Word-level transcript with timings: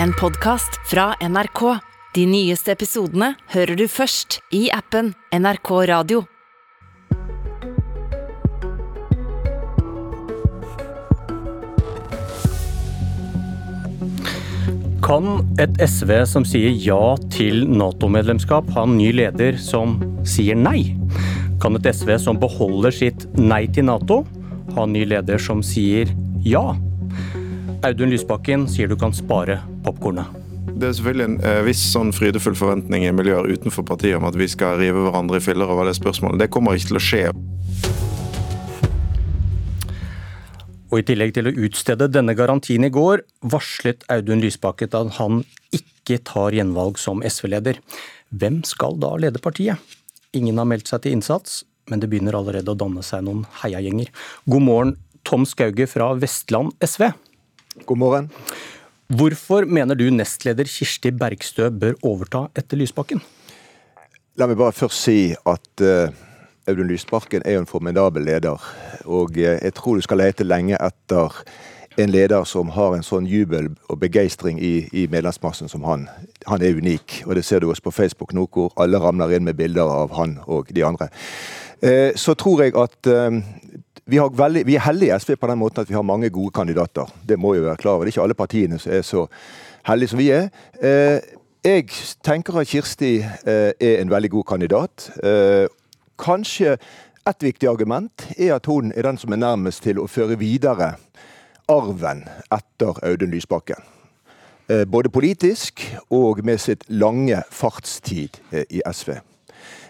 en 0.00 0.12
podkast 0.12 0.80
fra 0.90 1.14
NRK. 1.20 1.78
De 2.14 2.26
nyeste 2.28 2.72
episodene 2.72 3.32
hører 3.52 3.76
du 3.76 3.86
først 3.88 4.38
i 4.54 4.66
appen 4.72 5.12
NRK 5.32 5.70
Radio. 5.90 6.22
Kan 15.02 15.42
et 15.60 15.80
SV 15.82 16.12
som 16.30 16.46
sier 16.46 16.72
ja 16.78 17.16
til 17.32 17.66
Nato-medlemskap, 17.68 18.70
ha 18.76 18.86
en 18.86 18.96
ny 19.00 19.10
leder 19.18 19.58
som 19.60 19.98
sier 20.24 20.56
nei? 20.56 20.94
Kan 21.62 21.76
et 21.78 21.90
SV 21.90 22.16
som 22.22 22.40
beholder 22.40 22.94
sitt 22.94 23.26
nei 23.38 23.66
til 23.74 23.90
Nato, 23.90 24.22
ha 24.76 24.86
en 24.86 24.96
ny 24.96 25.04
leder 25.10 25.42
som 25.42 25.60
sier 25.66 26.12
ja? 26.46 26.70
Audun 27.82 28.12
Lysbakken 28.14 28.68
sier 28.70 28.86
du 28.86 28.94
kan 28.94 29.10
spare 29.10 29.56
popkornet. 29.82 30.28
Det 30.78 30.86
er 30.86 30.92
selvfølgelig 30.94 31.24
en 31.26 31.38
eh, 31.42 31.62
viss 31.66 31.80
sånn 31.90 32.12
frydefull 32.14 32.54
forventning 32.54 33.02
i 33.08 33.14
miljøer 33.14 33.48
utenfor 33.50 33.82
partiet 33.88 34.14
om 34.20 34.26
at 34.28 34.36
vi 34.38 34.46
skal 34.50 34.76
rive 34.78 35.02
hverandre 35.02 35.40
i 35.40 35.42
filler 35.42 35.66
over 35.66 35.88
det 35.88 35.96
spørsmålet. 35.98 36.44
Det 36.44 36.48
kommer 36.54 36.78
ikke 36.78 36.92
til 36.92 37.00
å 37.00 37.02
skje. 37.02 37.22
Og 40.92 41.00
I 41.00 41.06
tillegg 41.08 41.34
til 41.34 41.50
å 41.50 41.54
utstede 41.66 42.06
denne 42.12 42.36
garantien 42.38 42.86
i 42.86 42.92
går, 42.92 43.24
varslet 43.50 44.06
Audun 44.14 44.44
Lysbakken 44.44 44.94
at 45.00 45.18
han 45.18 45.42
ikke 45.74 46.20
tar 46.28 46.54
gjenvalg 46.54 47.02
som 47.02 47.24
SV-leder. 47.26 47.82
Hvem 48.30 48.60
skal 48.68 48.94
da 49.02 49.16
lede 49.18 49.42
partiet? 49.42 49.82
Ingen 50.38 50.62
har 50.62 50.70
meldt 50.70 50.92
seg 50.92 51.02
til 51.02 51.18
innsats, 51.18 51.64
men 51.90 51.98
det 51.98 52.12
begynner 52.12 52.38
allerede 52.38 52.70
å 52.70 52.78
danne 52.78 53.02
seg 53.02 53.26
noen 53.26 53.42
heiagjenger. 53.64 54.14
God 54.46 54.66
morgen, 54.70 54.96
Tom 55.26 55.48
Skauge 55.50 55.90
fra 55.90 56.12
Vestland 56.14 56.76
SV. 56.78 57.10
God 57.86 57.98
morgen. 57.98 58.28
Hvorfor 59.08 59.64
mener 59.64 59.96
du 59.96 60.10
nestleder 60.12 60.68
Kirsti 60.68 61.10
Bergstø 61.16 61.70
bør 61.72 61.94
overta 62.04 62.46
etter 62.56 62.76
Lysbakken? 62.76 63.22
La 64.36 64.48
meg 64.48 64.58
bare 64.60 64.74
først 64.76 65.04
si 65.06 65.32
at 65.32 65.84
uh, 65.84 66.12
Audun 66.68 66.90
Lysbakken 66.90 67.44
er 67.44 67.56
jo 67.56 67.62
en 67.62 67.68
formidabel 67.68 68.24
leder. 68.28 68.60
Og 69.04 69.36
uh, 69.36 69.56
jeg 69.56 69.72
tror 69.76 69.96
du 69.96 70.04
skal 70.04 70.20
lete 70.20 70.44
lenge 70.44 70.76
etter 70.76 71.40
en 72.00 72.12
leder 72.12 72.44
som 72.48 72.72
har 72.76 72.96
en 72.96 73.04
sånn 73.04 73.28
jubel 73.28 73.70
og 73.88 74.00
begeistring 74.00 74.60
i, 74.60 74.86
i 74.92 75.06
medlemsmassen 75.12 75.68
som 75.68 75.84
han. 75.88 76.06
Han 76.48 76.64
er 76.64 76.76
unik, 76.76 77.22
og 77.26 77.36
det 77.36 77.44
ser 77.48 77.60
du 77.60 77.70
også 77.70 77.88
på 77.88 77.96
Facebook 78.02 78.36
nå, 78.36 78.46
hvor 78.52 78.72
alle 78.80 79.00
ramler 79.00 79.32
inn 79.36 79.48
med 79.48 79.56
bilder 79.60 79.88
av 79.88 80.12
han 80.16 80.38
og 80.44 80.72
de 80.72 80.84
andre. 80.88 81.08
Uh, 81.80 82.12
så 82.20 82.36
tror 82.36 82.66
jeg 82.66 82.76
at 82.76 83.12
vi, 84.06 84.18
veldig, 84.18 84.66
vi, 84.66 84.74
er 84.76 84.86
heldige 84.86 85.14
i 85.14 85.20
SV 85.20 85.36
på 85.38 85.50
den 85.50 85.60
måten 85.60 85.82
at 85.82 85.90
vi 85.90 85.94
har 85.94 86.02
mange 86.06 86.30
gode 86.30 86.50
kandidater. 86.54 87.10
Det 87.28 87.38
må 87.38 87.54
jo 87.54 87.66
være 87.68 87.76
klar 87.76 87.92
over. 87.92 88.04
Det 88.04 88.12
er 88.12 88.16
ikke 88.16 88.24
alle 88.26 88.38
partiene 88.38 88.78
som 88.78 88.92
er 88.92 89.06
så 89.06 89.26
heldige 89.86 90.12
som 90.12 90.18
vi 90.18 90.30
er. 90.34 90.48
Eh, 90.82 91.20
jeg 91.62 91.86
tenker 92.24 92.58
at 92.58 92.66
Kirsti 92.66 93.14
eh, 93.22 93.70
er 93.78 94.00
en 94.00 94.10
veldig 94.10 94.30
god 94.30 94.44
kandidat. 94.44 95.10
Eh, 95.22 95.66
kanskje 96.18 96.76
et 97.28 97.46
viktig 97.46 97.68
argument 97.70 98.26
er 98.36 98.56
at 98.56 98.66
hun 98.66 98.92
er 98.96 99.06
den 99.06 99.18
som 99.18 99.32
er 99.32 99.42
nærmest 99.44 99.84
til 99.86 100.02
å 100.02 100.10
føre 100.10 100.38
videre 100.38 100.96
arven 101.70 102.24
etter 102.50 102.98
Audun 103.06 103.30
Lysbakken. 103.30 103.78
Både 104.88 105.10
politisk 105.12 105.82
og 106.10 106.40
med 106.46 106.58
sitt 106.62 106.84
lange 106.88 107.42
fartstid 107.50 108.38
i 108.70 108.80
SV. 108.86 109.18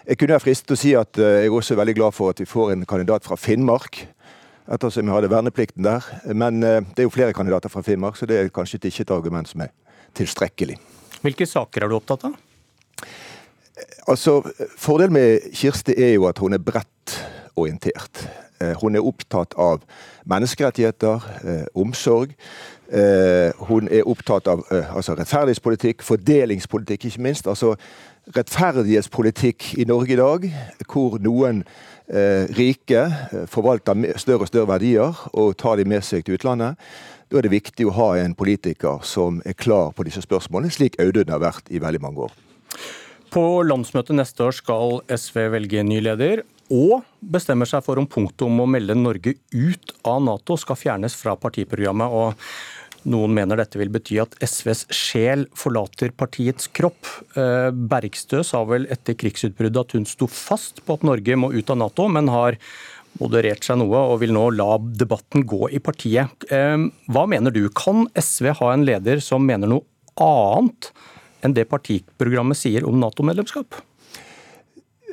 Jeg 0.07 0.17
kunne 0.17 0.35
være 0.35 0.43
fristet 0.43 0.67
til 0.67 0.75
å 0.75 0.81
si 0.81 0.89
at 0.99 1.15
eh, 1.15 1.37
jeg 1.45 1.47
er 1.47 1.53
også 1.55 1.77
veldig 1.79 1.93
glad 1.95 2.11
for 2.11 2.33
at 2.33 2.39
vi 2.41 2.47
får 2.47 2.73
en 2.73 2.81
kandidat 2.87 3.23
fra 3.23 3.37
Finnmark. 3.39 4.01
Ettersom 4.67 5.07
vi 5.07 5.13
hadde 5.15 5.29
verneplikten 5.31 5.85
der. 5.85 6.03
Men 6.35 6.59
eh, 6.59 6.81
det 6.83 7.05
er 7.05 7.07
jo 7.07 7.13
flere 7.13 7.35
kandidater 7.35 7.71
fra 7.71 7.85
Finnmark, 7.85 8.19
så 8.19 8.27
det 8.27 8.39
er 8.41 8.51
kanskje 8.51 8.81
ikke 8.83 9.05
et 9.05 9.15
argument 9.15 9.47
som 9.47 9.63
er 9.63 9.71
tilstrekkelig. 10.19 10.75
Hvilke 11.23 11.47
saker 11.47 11.85
er 11.85 11.93
du 11.93 11.95
opptatt 12.01 12.27
av? 12.27 12.35
Altså, 14.11 14.41
Fordelen 14.75 15.15
med 15.15 15.47
Kirsti 15.55 15.95
er 15.95 16.17
jo 16.17 16.27
at 16.27 16.43
hun 16.43 16.53
er 16.53 16.59
bredt 16.59 17.17
orientert. 17.55 18.27
Eh, 18.59 18.75
hun 18.83 18.99
er 18.99 19.07
opptatt 19.07 19.55
av 19.55 19.87
menneskerettigheter, 20.27 21.23
omsorg. 21.79 22.35
Hun 23.67 23.87
er 23.91 24.07
opptatt 24.07 24.47
av 24.47 24.61
altså 24.69 25.15
rettferdighetspolitikk, 25.17 26.03
fordelingspolitikk, 26.05 27.07
ikke 27.09 27.23
minst. 27.25 27.47
altså 27.47 27.73
rettferdighetspolitikk 28.31 29.73
i 29.81 29.87
Norge 29.89 30.15
i 30.15 30.19
dag, 30.19 30.45
hvor 30.87 31.17
noen 31.23 31.63
eh, 32.07 32.47
rike 32.55 33.01
eh, 33.03 33.43
forvalter 33.51 34.05
større 34.21 34.45
og 34.45 34.51
større 34.51 34.71
verdier 34.75 35.25
og 35.33 35.57
tar 35.59 35.79
de 35.79 35.87
med 35.89 36.05
seg 36.05 36.23
til 36.23 36.37
utlandet. 36.37 36.79
Da 37.27 37.39
er 37.39 37.47
det 37.47 37.55
viktig 37.55 37.87
å 37.89 37.95
ha 37.97 38.09
en 38.21 38.35
politiker 38.37 39.03
som 39.07 39.41
er 39.45 39.57
klar 39.57 39.91
på 39.95 40.05
disse 40.07 40.23
spørsmålene, 40.23 40.71
slik 40.71 40.99
Audun 41.01 41.33
har 41.33 41.43
vært 41.43 41.71
i 41.73 41.81
veldig 41.83 42.03
mange 42.03 42.27
år. 42.27 42.35
På 43.33 43.63
landsmøtet 43.65 44.15
neste 44.15 44.45
år 44.45 44.53
skal 44.53 44.99
SV 45.09 45.47
velge 45.55 45.81
ny 45.83 45.97
leder, 46.05 46.43
og 46.73 47.01
bestemmer 47.19 47.67
seg 47.69 47.83
for 47.85 47.99
om 47.99 48.07
punktet 48.09 48.45
om 48.45 48.61
å 48.63 48.69
melde 48.69 48.95
Norge 48.95 49.35
ut 49.51 49.93
av 50.07 50.21
Nato 50.23 50.55
skal 50.57 50.79
fjernes 50.79 51.17
fra 51.17 51.35
partiprogrammet. 51.35 52.07
og 52.07 52.33
noen 53.09 53.33
mener 53.35 53.59
dette 53.59 53.79
vil 53.79 53.91
bety 53.93 54.17
at 54.23 54.35
SVs 54.43 54.85
sjel 54.93 55.45
forlater 55.57 56.13
partiets 56.15 56.69
kropp. 56.75 57.07
Eh, 57.37 57.69
Bergstø 57.71 58.43
sa 58.47 58.63
vel 58.67 58.87
etter 58.93 59.17
krigsutbruddet 59.19 59.81
at 59.81 59.95
hun 59.97 60.07
sto 60.09 60.29
fast 60.31 60.83
på 60.85 60.97
at 60.97 61.05
Norge 61.07 61.37
må 61.39 61.51
ut 61.53 61.73
av 61.73 61.79
Nato, 61.81 62.07
men 62.11 62.31
har 62.31 62.59
moderert 63.21 63.65
seg 63.65 63.77
noe 63.81 64.05
og 64.09 64.21
vil 64.23 64.33
nå 64.33 64.47
la 64.57 64.77
debatten 64.81 65.45
gå 65.49 65.69
i 65.75 65.81
partiet. 65.83 66.47
Eh, 66.49 66.87
hva 67.11 67.25
mener 67.29 67.53
du, 67.53 67.65
kan 67.69 68.07
SV 68.17 68.53
ha 68.61 68.73
en 68.73 68.85
leder 68.87 69.23
som 69.23 69.45
mener 69.45 69.69
noe 69.69 69.87
annet 70.21 70.93
enn 71.43 71.55
det 71.55 71.67
partiprogrammet 71.71 72.57
sier 72.57 72.87
om 72.87 73.01
Nato-medlemskap? 73.01 73.81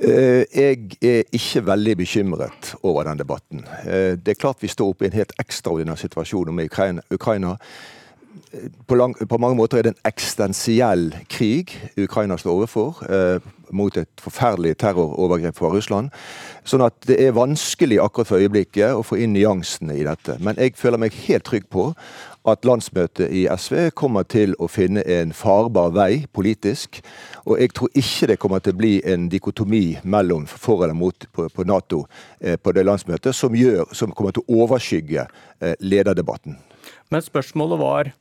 Eh, 0.01 0.45
jeg 0.57 0.97
er 1.03 1.23
ikke 1.33 1.67
veldig 1.67 1.97
bekymret 1.97 2.75
over 2.83 3.05
den 3.05 3.19
debatten. 3.19 3.65
Eh, 3.85 4.17
det 4.17 4.29
er 4.29 4.41
klart 4.41 4.63
vi 4.63 4.69
står 4.69 4.95
oppe 4.95 5.05
i 5.05 5.11
en 5.11 5.19
helt 5.19 5.35
ekstraordinær 5.39 6.01
situasjon 6.01 6.55
med 6.57 6.71
Ukraina. 7.11 7.57
Eh, 8.53 8.71
på, 8.87 8.95
lang, 8.95 9.15
på, 9.29 9.39
mange 9.39 9.57
måter 9.57 9.79
er 9.79 9.83
det 9.83 9.93
en 9.93 10.09
eksistensiell 10.09 11.13
krig 11.29 11.77
Ukraina 11.99 12.39
står 12.41 12.51
overfor, 12.51 13.05
mot 13.77 13.97
et 13.97 14.11
forferdelig 14.21 14.77
terrorovergrep 14.83 15.57
fra 15.59 15.71
Russland. 15.75 16.11
Sånn 16.69 16.85
at 16.85 16.97
det 17.09 17.19
er 17.23 17.37
vanskelig 17.37 18.01
akkurat 18.03 18.31
for 18.31 18.43
øyeblikket 18.43 18.97
å 18.97 19.05
få 19.07 19.21
inn 19.23 19.35
nyansene 19.37 19.97
i 19.99 20.07
dette. 20.07 20.37
Men 20.45 20.59
jeg 20.61 20.77
føler 20.79 21.01
meg 21.01 21.17
helt 21.27 21.47
trygg 21.49 21.69
på 21.73 21.91
at 22.49 22.65
landsmøtet 22.65 23.29
i 23.37 23.45
SV 23.51 23.91
kommer 23.97 24.25
til 24.29 24.55
å 24.59 24.69
finne 24.71 25.05
en 25.05 25.35
farbar 25.37 25.93
vei 25.97 26.25
politisk. 26.33 27.03
Og 27.45 27.61
jeg 27.61 27.75
tror 27.77 27.93
ikke 28.01 28.31
det 28.33 28.39
kommer 28.41 28.65
til 28.65 28.75
å 28.75 28.81
bli 28.81 28.95
en 29.05 29.29
dikotomi 29.33 29.85
mellom 30.03 30.47
for 30.49 30.85
eller 30.85 30.97
mot 30.97 31.29
på, 31.37 31.49
Nato 31.69 32.07
eh, 32.41 32.57
på 32.57 32.73
det 32.77 32.87
landsmøtet 32.89 33.37
som, 33.37 33.55
gjør, 33.57 33.91
som 33.93 34.15
kommer 34.17 34.35
til 34.37 34.47
å 34.47 34.65
overskygge 34.65 35.27
eh, 35.27 35.77
lederdebatten. 35.81 36.57
Men 37.11 37.25
spørsmålet 37.25 37.81
var 37.81 38.13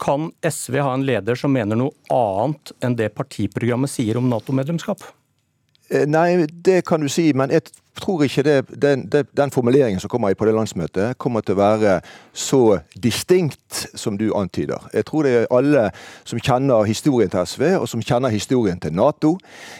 kan 0.00 0.30
SV 0.46 0.80
ha 0.80 0.94
en 0.96 1.06
leder 1.06 1.38
som 1.38 1.52
mener 1.52 1.78
noe 1.78 1.92
annet 2.14 2.72
enn 2.84 2.96
det 2.98 3.12
partiprogrammet 3.16 3.92
sier 3.92 4.18
om 4.20 4.30
Nato-medlemskap? 4.32 5.04
Eh, 5.90 6.06
nei, 6.08 6.46
det 6.50 6.82
kan 6.88 7.02
du 7.02 7.10
si, 7.12 7.30
men 7.36 7.52
jeg 7.52 7.68
tror 7.98 8.24
ikke 8.24 8.44
det, 8.46 8.56
den, 8.82 9.04
den, 9.10 9.50
formuleringen 9.50 10.00
som 10.00 10.10
kommer 10.10 10.34
på 10.34 10.46
det 10.46 10.54
landsmøtet, 10.54 11.18
kommer 11.18 11.44
til 11.44 11.56
å 11.56 11.60
være 11.60 11.94
så 12.32 12.80
distinkt 12.94 13.86
som 13.98 14.18
du 14.20 14.30
antyder. 14.36 14.86
Jeg 14.94 15.06
tror 15.08 15.26
det 15.26 15.32
er 15.34 15.48
alle 15.54 15.86
som 16.28 16.40
kjenner 16.40 16.86
historien 16.88 17.30
til 17.32 17.46
SV, 17.46 17.64
og 17.80 17.88
som 17.90 18.04
kjenner 18.04 18.32
historien 18.32 18.80
til 18.80 18.94
Nato, 18.96 19.36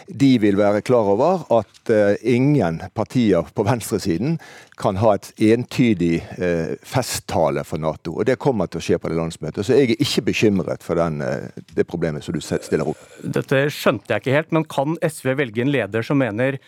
de 0.07 0.33
vil 0.41 0.59
være 0.59 0.83
klar 0.85 1.13
over 1.13 1.45
at 1.55 1.93
uh, 1.93 2.13
ingen 2.21 2.81
partier 2.97 3.47
på 3.55 3.65
venstresiden 3.67 4.37
kan 4.81 4.97
ha 4.97 5.13
et 5.15 5.31
entydig 5.51 6.21
uh, 6.41 6.75
festtale 6.87 7.63
for 7.67 7.81
Nato. 7.81 8.17
Og 8.17 8.27
det 8.27 8.39
kommer 8.41 8.69
til 8.69 8.81
å 8.81 8.85
skje 8.85 8.99
på 9.01 9.11
det 9.11 9.19
landsmøtet. 9.19 9.65
Så 9.65 9.77
jeg 9.77 9.91
er 9.91 10.03
ikke 10.03 10.27
bekymret 10.31 10.85
for 10.85 10.99
den, 10.99 11.21
uh, 11.23 11.63
det 11.75 11.87
problemet 11.89 12.25
som 12.25 12.35
du 12.35 12.41
stiller 12.43 12.87
opp. 12.93 13.01
Dette 13.23 13.65
skjønte 13.73 14.13
jeg 14.13 14.25
ikke 14.25 14.37
helt, 14.39 14.53
men 14.55 14.69
kan 14.69 14.99
SV 15.05 15.35
velge 15.39 15.63
en 15.63 15.73
leder 15.73 16.05
som 16.05 16.19
mener 16.21 16.59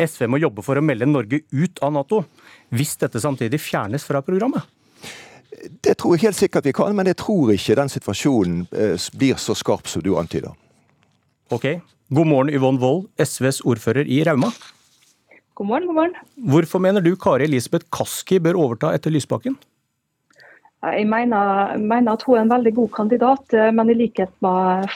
SV 0.00 0.26
må 0.30 0.40
jobbe 0.40 0.64
for 0.64 0.78
å 0.78 0.84
melde 0.84 1.08
Norge 1.08 1.42
ut 1.52 1.80
av 1.84 1.92
Nato, 1.94 2.24
hvis 2.74 2.96
dette 3.00 3.20
samtidig 3.22 3.60
fjernes 3.60 4.06
fra 4.06 4.22
programmet? 4.24 4.64
Det 5.84 5.96
tror 6.00 6.16
jeg 6.16 6.30
helt 6.30 6.38
sikkert 6.38 6.68
vi 6.68 6.74
kan, 6.76 6.94
men 6.96 7.10
jeg 7.10 7.18
tror 7.20 7.52
ikke 7.52 7.76
den 7.76 7.92
situasjonen 7.92 8.66
eh, 8.72 9.08
blir 9.18 9.40
så 9.40 9.56
skarp 9.58 9.90
som 9.90 10.04
du 10.04 10.14
antyder. 10.16 10.54
Ok. 11.52 11.66
God 12.10 12.26
morgen, 12.26 12.52
Yvonne 12.54 12.80
Wold, 12.82 13.10
SVs 13.20 13.60
ordfører 13.68 14.08
i 14.08 14.22
Rauma. 14.26 14.50
God 15.58 15.68
morgen, 15.68 15.90
god 15.90 15.98
morgen. 15.98 16.14
Hvorfor 16.50 16.80
mener 16.82 17.04
du 17.04 17.12
Kari 17.20 17.44
Elisabeth 17.44 17.90
Kaski 17.92 18.40
bør 18.42 18.58
overta 18.62 18.94
etter 18.96 19.12
Lysbakken? 19.12 19.58
Jeg 20.80 21.04
mener, 21.10 21.74
mener, 21.76 22.14
at 22.14 22.22
hun 22.24 22.38
er 22.38 22.46
en 22.46 22.52
veldig 22.54 22.70
god 22.78 22.88
kandidat, 22.94 23.52
eh, 23.52 23.68
men 23.76 23.90
i 23.92 23.96
likhet 23.98 24.30
med 24.40 24.86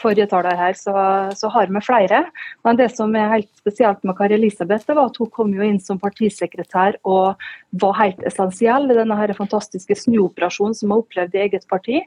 forrige 0.00 0.24
taler 0.30 0.56
her, 0.56 0.72
så, 0.78 0.94
så, 1.36 1.50
har 1.52 1.68
vi 1.68 1.82
flere. 1.84 2.22
Men 2.64 2.78
det 2.78 2.88
som 2.94 3.12
er 3.12 3.34
helt 3.34 3.50
spesielt 3.60 4.00
med 4.00 4.16
Kari 4.16 4.38
Elisabeth, 4.38 4.86
det 4.88 4.96
var 4.96 5.10
at 5.10 5.20
hun 5.20 5.28
kom 5.34 5.52
jo 5.52 5.66
inn 5.66 5.76
som 5.82 6.00
partisekretær 6.00 6.96
og 7.04 7.36
var 7.84 8.00
helt 8.00 8.24
essensiell 8.24 8.88
i 8.88 8.96
denne 8.96 9.20
her 9.20 9.34
fantastiske 9.36 9.98
snuoperasjonen 10.06 10.78
som 10.78 10.88
hun 10.88 10.96
har 10.96 11.04
opplevd 11.04 11.36
i 11.36 11.44
eget 11.44 11.68
parti. 11.68 12.00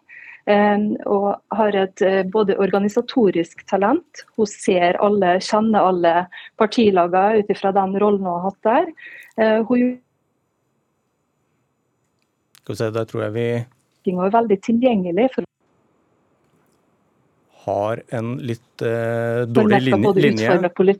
Og 0.49 1.27
har 1.53 1.75
et 1.77 2.01
både 2.33 2.55
organisatorisk 2.57 3.61
talent. 3.69 4.23
Hun 4.39 4.47
ser 4.49 4.97
alle, 5.05 5.35
kjenner 5.45 5.91
alle 5.91 6.13
partilagene 6.57 7.43
ut 7.43 7.51
ifra 7.53 7.69
den 7.75 7.93
rollen 8.01 8.25
hun 8.25 8.31
har 8.31 8.47
hatt 8.47 8.63
der. 8.65 9.59
Hun 9.69 9.99
Skal 12.69 12.75
vi 12.75 12.81
se, 12.83 12.87
der 12.93 13.05
tror 13.09 13.23
jeg 13.23 13.33
vi 13.33 13.43
er 14.13 14.33
veldig 14.33 14.55
tilgjengelig 14.61 15.23
for 15.33 15.45
har 17.65 18.01
en 18.13 18.35
litt 18.45 18.83
uh, 18.85 19.41
dårlig 19.49 19.79
linje. 19.87 20.11
linje. 20.21 20.99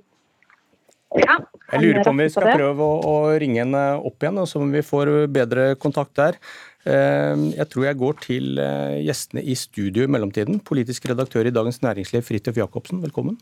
Ja, 1.13 1.37
jeg 1.71 1.83
lurer 1.83 2.01
på 2.01 2.09
om 2.09 2.23
vi 2.23 2.27
skal 2.33 2.49
prøve 2.57 2.87
å, 2.87 2.97
å 3.05 3.13
ringe 3.41 3.61
henne 3.61 3.83
opp 4.01 4.25
igjen, 4.25 4.41
så 4.49 4.63
om 4.65 4.73
vi 4.73 4.81
får 4.85 5.13
bedre 5.29 5.69
kontakt 5.77 6.17
der. 6.17 6.41
Uh, 6.89 7.53
jeg 7.53 7.69
tror 7.69 7.85
jeg 7.85 8.01
går 8.01 8.19
til 8.25 8.61
uh, 8.61 8.97
gjestene 9.05 9.45
i 9.45 9.53
studio 9.53 10.09
i 10.09 10.11
mellomtiden. 10.11 10.63
Politisk 10.65 11.05
redaktør 11.13 11.45
i 11.45 11.53
Dagens 11.53 11.83
Næringsliv, 11.85 12.25
Fridtjof 12.25 12.57
Jacobsen, 12.63 13.05
velkommen. 13.05 13.37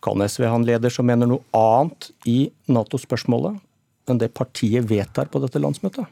Kan 0.00 0.24
SV 0.24 0.48
ha 0.48 0.56
en 0.56 0.64
leder 0.64 0.92
som 0.92 1.04
mener 1.04 1.28
noe 1.28 1.44
annet 1.52 2.14
i 2.24 2.46
Nato-spørsmålet 2.72 3.60
enn 4.12 4.20
det 4.20 4.32
partiet 4.36 4.86
vedtar 4.88 5.30
på 5.32 5.42
dette 5.42 5.60
landsmøtet? 5.62 6.06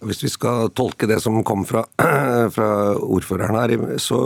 Hvis 0.00 0.22
vi 0.24 0.30
skal 0.32 0.70
tolke 0.72 1.08
det 1.08 1.18
som 1.20 1.42
kom 1.44 1.66
fra, 1.68 1.84
fra 2.54 2.70
ordføreren 2.96 3.58
her, 3.58 3.74
så, 4.00 4.20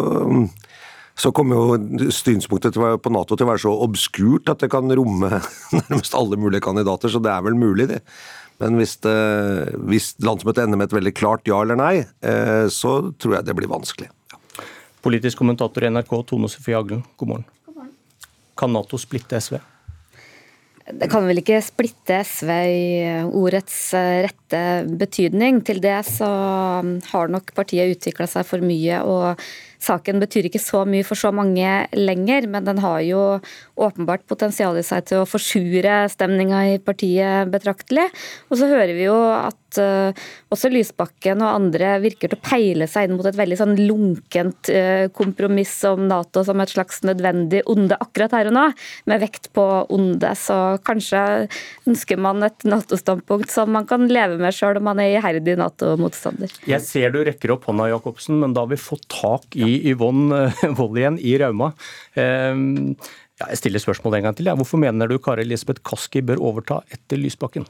så 1.19 1.33
kommer 1.35 1.59
jo 1.59 2.11
synspunktet 2.15 2.79
på 2.79 3.13
Nato 3.15 3.35
til 3.35 3.49
å 3.49 3.51
være 3.51 3.65
så 3.65 3.75
obskurt 3.89 4.53
at 4.53 4.63
det 4.63 4.71
kan 4.75 4.91
romme 4.95 5.33
nærmest 5.81 6.15
alle 6.15 6.39
mulige 6.39 6.63
kandidater, 6.69 7.11
så 7.11 7.23
det 7.23 7.35
er 7.35 7.45
vel 7.47 7.59
mulig, 7.59 7.91
det. 7.91 8.01
Men 8.63 8.79
hvis, 8.79 8.95
det, 9.03 9.17
hvis 9.91 10.13
landsmøtet 10.23 10.63
ender 10.63 10.79
med 10.79 10.87
et 10.87 10.95
veldig 10.95 11.15
klart 11.19 11.51
ja 11.51 11.59
eller 11.65 11.79
nei, 11.81 11.95
eh, 12.23 12.67
så 12.71 13.01
tror 13.19 13.41
jeg 13.41 13.49
det 13.49 13.57
blir 13.59 13.71
vanskelig. 13.73 14.07
Ja. 14.31 14.39
Politisk 15.03 15.43
kommentator 15.43 15.85
i 15.85 15.91
NRK, 15.91 16.15
Tone 16.31 16.49
Sofie 16.49 16.79
Aglen, 16.79 17.03
god 17.19 17.33
morgen. 17.33 17.49
god 17.67 17.81
morgen. 17.81 17.95
Kan 18.57 18.73
Nato 18.73 19.01
splitte 19.01 19.43
SV? 19.43 19.59
Det 20.85 21.09
kan 21.09 21.25
vel 21.25 21.41
ikke 21.41 21.63
splitte 21.65 22.19
SV 22.29 22.51
i 22.69 22.89
ordets 23.33 23.77
eh, 23.97 24.27
rette 24.55 24.97
betydning. 24.99 25.63
Til 25.65 25.81
det 25.83 26.05
så 26.07 26.29
har 27.13 27.29
nok 27.29 27.55
partiet 27.55 27.97
utvikla 27.97 28.27
seg 28.27 28.47
for 28.47 28.61
mye. 28.61 29.03
og 29.03 29.41
Saken 29.85 30.21
betyr 30.23 30.49
ikke 30.49 30.63
så 30.63 30.85
mye 30.89 31.05
for 31.07 31.19
så 31.19 31.31
mange 31.35 31.69
lenger, 31.97 32.49
men 32.49 32.65
den 32.67 32.81
har 32.83 33.03
jo 33.05 33.21
åpenbart 33.75 34.25
potensial 34.31 34.79
i 34.79 34.87
seg 34.87 35.05
til 35.11 35.23
å 35.23 35.29
forsure 35.29 36.05
stemninga 36.13 36.63
i 36.73 36.81
partiet 36.83 37.51
betraktelig. 37.53 38.07
Og 38.49 38.59
så 38.61 38.71
hører 38.71 38.95
vi 38.97 39.07
jo 39.09 39.17
at 39.35 39.81
uh, 39.83 40.25
også 40.55 40.71
Lysbakken 40.73 41.43
og 41.45 41.51
andre 41.51 41.97
virker 42.05 42.31
til 42.31 42.39
å 42.39 42.45
peile 42.47 42.89
seg 42.91 43.09
inn 43.09 43.17
mot 43.19 43.29
et 43.29 43.39
veldig 43.39 43.59
sånn 43.61 43.75
lunkent 43.81 44.71
uh, 44.73 45.07
kompromiss 45.17 45.77
om 45.91 46.07
Nato 46.09 46.45
som 46.47 46.63
et 46.63 46.73
slags 46.73 47.03
nødvendig 47.05 47.65
onde 47.71 47.99
akkurat 48.01 48.39
her 48.39 48.51
og 48.51 48.57
nå, 48.57 48.67
med 49.11 49.25
vekt 49.25 49.51
på 49.57 49.67
onde. 49.93 50.33
Så 50.39 50.59
kanskje 50.87 51.25
ønsker 51.89 52.21
man 52.21 52.47
et 52.47 52.69
Nato-standpunkt 52.69 53.53
som 53.53 53.75
man 53.75 53.89
kan 53.91 54.07
leve 54.09 54.39
med 54.41 54.44
sjøl 54.53 54.77
om 54.77 54.85
man 54.91 55.01
er 55.01 55.15
iherdig 55.15 55.57
Nato-motstander. 55.57 56.53
Jeg 56.69 56.85
ser 56.85 57.15
du 57.15 57.23
rekker 57.25 57.55
opp 57.55 57.65
hånda, 57.71 57.89
Jacobsen, 57.89 58.37
men 58.43 58.53
da 58.53 58.67
har 58.67 58.73
vi 58.73 58.81
fått 58.81 59.07
tak 59.09 59.57
i 59.57 59.79
Yvonne 59.95 60.51
Wold 60.79 61.01
igjen 61.01 61.17
i 61.23 61.39
Rauma. 61.41 61.73
Ehm, 62.21 62.93
jeg 63.41 63.59
stiller 63.63 63.83
spørsmålet 63.83 64.21
en 64.21 64.29
gang 64.29 64.37
til. 64.39 64.53
Hvorfor 64.61 64.83
mener 64.83 65.09
du 65.09 65.17
Kari 65.19 65.47
Elisabeth 65.47 65.83
Kaski 65.87 66.23
bør 66.27 66.43
overta 66.53 66.83
etter 66.93 67.19
Lysbakken? 67.19 67.65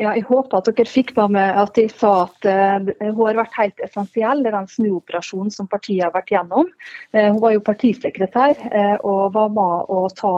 Ja, 0.00 0.14
jeg 0.16 0.24
håper 0.24 0.56
at 0.56 0.68
dere 0.70 0.88
fikk 0.88 1.10
med 1.20 1.58
at 1.60 1.74
de 1.76 1.82
sa 1.92 2.24
at 2.24 2.46
uh, 2.48 2.86
hun 3.02 3.26
har 3.26 3.36
vært 3.42 3.58
helt 3.58 3.82
essensiell 3.84 4.40
i 4.40 4.52
den 4.54 4.68
snuoperasjonen 4.72 5.52
som 5.52 5.68
partiet 5.68 6.06
har 6.06 6.14
vært 6.14 6.32
gjennom. 6.32 6.70
Uh, 7.12 7.26
hun 7.26 7.42
var 7.42 7.52
jo 7.52 7.64
partisekretær 7.66 8.56
uh, 8.72 8.96
og 9.04 9.34
var 9.36 9.52
med 9.52 9.92
å 9.92 10.00
ta 10.16 10.32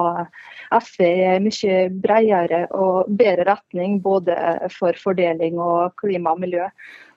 SV 0.75 1.07
i 1.07 1.23
en 1.37 1.47
mye 1.47 1.79
bredere 2.03 2.65
og 2.75 3.15
bedre 3.15 3.47
retning 3.53 4.01
både 4.03 4.35
for 4.75 4.99
fordeling 4.99 5.63
og 5.63 5.95
klima 6.03 6.35
og 6.35 6.43
miljø. 6.43 6.67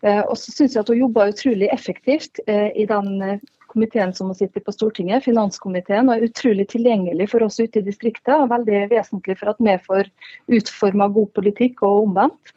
Og 0.06 0.36
så 0.38 0.51
synes 0.54 0.75
jeg 0.75 0.83
at 0.83 0.90
Hun 0.94 1.00
jobba 1.00 1.31
utrolig 1.31 1.72
effektivt 1.74 2.38
i 2.45 2.86
den 2.86 3.40
komiteen 3.78 4.14
som 4.14 4.34
sitter 4.36 4.64
på 4.66 4.74
Stortinget, 4.74 5.24
finanskomiteen, 5.28 6.10
og 6.10 6.18
er 6.18 6.28
utrolig 6.28 6.66
tilgjengelig 6.72 7.30
for 7.30 7.46
oss 7.46 7.60
ute 7.62 7.80
i 7.80 7.86
distriktet. 7.86 8.34
og 8.34 8.50
Veldig 8.50 8.88
vesentlig 8.90 9.38
for 9.38 9.54
at 9.54 9.62
vi 9.62 9.76
får 9.86 10.10
utforma 10.58 11.08
god 11.14 11.30
politikk 11.38 11.84
og 11.86 12.08
omvendt. 12.08 12.54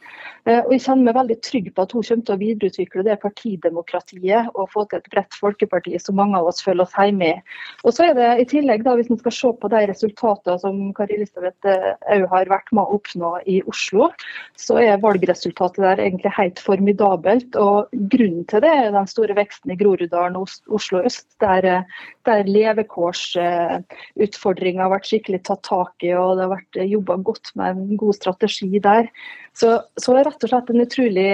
Eh, 0.49 0.63
og 0.65 0.71
Jeg 0.73 0.81
kjenner 0.87 1.05
meg 1.05 1.17
veldig 1.19 1.37
trygg 1.45 1.67
på 1.75 1.83
at 1.85 1.91
hun 1.93 2.05
kommer 2.07 2.25
til 2.25 2.33
å 2.33 2.41
videreutvikle 2.41 3.05
det 3.05 3.17
partidemokratiet 3.21 4.49
og 4.55 4.71
få 4.73 4.87
til 4.89 4.97
et 4.97 5.09
bredt 5.13 5.37
folkeparti 5.37 5.99
som 6.01 6.17
mange 6.17 6.39
av 6.39 6.49
oss 6.49 6.63
føler 6.65 6.87
oss 6.87 6.97
hjemme 6.97 7.29
i. 7.29 7.35
Og 7.85 7.93
så 7.93 8.09
er 8.09 8.17
det 8.17 8.29
i 8.41 8.47
tillegg, 8.55 8.83
da, 8.87 8.95
Hvis 8.97 9.11
en 9.13 9.21
skal 9.21 9.31
se 9.31 9.51
på 9.61 9.69
de 9.71 9.83
resultatene 9.91 10.57
som 10.59 10.79
Kari 10.97 11.15
Elisabeth 11.19 11.69
òg 12.11 12.25
har 12.33 12.49
vært 12.49 12.73
med 12.73 12.83
å 12.83 12.97
oppnå 12.97 13.31
i 13.45 13.61
Oslo, 13.69 14.09
så 14.57 14.79
er 14.81 15.01
valgresultatet 15.01 15.81
der 15.85 16.01
egentlig 16.01 16.33
helt 16.33 16.59
formidabelt. 16.59 17.55
og 17.55 17.93
Grunnen 17.93 18.45
til 18.49 18.61
det 18.65 18.69
er 18.71 18.91
den 18.91 19.07
store 19.07 19.37
veksten 19.37 19.71
i 19.71 19.77
Groruddalen 19.77 20.37
og 20.39 20.49
Oslo 20.73 21.01
øst, 21.05 21.10
der, 21.43 21.63
der 22.27 22.39
levekårsutfordringer 22.47 24.83
har 24.85 24.93
vært 24.93 25.09
skikkelig 25.09 25.41
tatt 25.47 25.63
tak 25.67 25.93
i, 26.05 26.09
og 26.15 26.29
det 26.37 26.43
har 26.45 26.55
vært 26.55 26.73
jobba 26.93 27.13
godt 27.29 27.47
med 27.59 27.67
en 27.75 27.83
god 28.01 28.15
strategi 28.17 28.71
der. 28.83 29.03
Så, 29.57 29.69
så 29.99 30.09
rett 30.15 30.43
og 30.45 30.49
slett 30.51 30.69
en 30.71 30.85
utrolig 30.85 31.31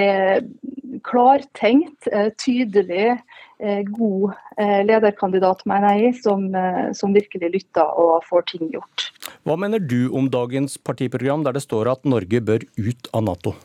klartenkt, 1.06 2.08
eh, 2.12 2.30
tydelig, 2.42 3.18
eh, 3.60 3.82
god 3.84 4.34
eh, 4.58 4.82
lederkandidat, 4.86 5.64
mener 5.70 6.02
jeg, 6.02 6.16
som, 6.24 6.50
som 6.98 7.16
virkelig 7.16 7.52
lytter 7.54 8.00
og 8.00 8.26
får 8.30 8.48
ting 8.54 8.72
gjort. 8.74 9.10
Hva 9.48 9.58
mener 9.60 9.80
du 9.80 10.10
om 10.16 10.30
dagens 10.32 10.78
partiprogram 10.78 11.46
der 11.46 11.58
det 11.58 11.66
står 11.66 11.92
at 11.94 12.06
Norge 12.06 12.42
bør 12.42 12.66
ut 12.78 13.12
av 13.14 13.28
Nato? 13.28 13.56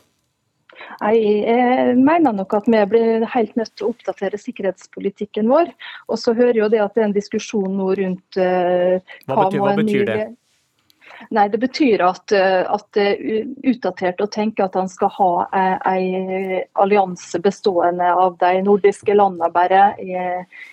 Jeg 1.02 1.96
mener 1.98 2.34
nok 2.36 2.54
at 2.58 2.68
vi 2.70 2.82
blir 2.90 3.26
helt 3.34 3.56
nødt 3.58 3.72
til 3.76 3.88
å 3.88 3.92
oppdatere 3.94 4.40
sikkerhetspolitikken 4.40 5.50
vår. 5.50 5.72
Og 6.08 6.20
så 6.20 6.34
hører 6.36 6.62
jo 6.64 6.70
det 6.72 6.82
at 6.84 6.94
det 6.94 7.04
er 7.04 7.10
en 7.10 7.16
diskusjon 7.16 7.76
nå 7.78 7.90
rundt 7.98 8.40
uh, 8.40 8.98
hva, 9.26 9.44
betyr, 9.44 9.60
hva 9.62 9.74
betyr 9.80 10.06
det? 10.08 10.22
Nei, 11.30 11.48
Det 11.48 11.58
betyr 11.58 12.02
at, 12.04 12.32
eh, 12.32 12.62
at, 12.66 12.86
det 12.96 13.06
er 13.06 13.46
utdatert 13.70 14.20
å 14.20 14.28
tenke 14.30 14.64
at 14.64 14.74
han 14.74 14.88
skal 14.88 15.10
ha 15.16 15.30
en 15.56 16.62
allianse 16.80 17.38
bestående 17.42 18.08
av 18.12 18.36
de 18.40 18.62
nordiske 18.64 19.14
landene 19.14 19.50
bare 19.52 19.82
i, 20.02 20.16